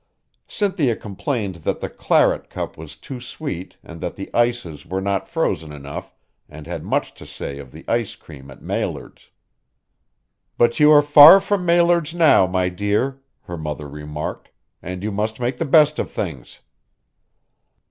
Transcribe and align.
Cynthia 0.47 0.95
complained 0.95 1.57
that 1.57 1.79
the 1.79 1.87
claret 1.87 2.49
cup 2.49 2.75
was 2.75 2.95
too 2.95 3.19
sweet 3.19 3.77
and 3.83 4.01
that 4.01 4.15
the 4.15 4.31
ices 4.33 4.83
were 4.83 4.99
not 4.99 5.27
frozen 5.29 5.71
enough 5.71 6.11
and 6.49 6.65
had 6.65 6.83
much 6.83 7.13
to 7.13 7.25
say 7.27 7.59
of 7.59 7.71
the 7.71 7.85
ice 7.87 8.15
cream 8.15 8.49
at 8.49 8.63
Maillard's. 8.63 9.29
"But 10.57 10.79
you 10.79 10.89
are 10.89 11.03
far 11.03 11.39
from 11.39 11.67
Maillard's 11.67 12.15
now, 12.15 12.47
my 12.47 12.67
dear," 12.67 13.21
her 13.41 13.57
mother 13.59 13.87
remarked, 13.87 14.49
"and 14.81 15.03
you 15.03 15.11
must 15.11 15.39
make 15.39 15.57
the 15.57 15.65
best 15.65 15.99
of 15.99 16.09
things." 16.09 16.61